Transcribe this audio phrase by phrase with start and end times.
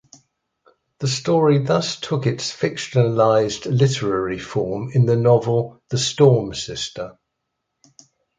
[0.97, 7.19] The story thus took its fictionalized literary form in the novel "The Storm Sister".